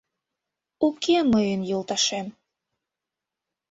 [0.87, 2.27] Уке мыйын йолташем.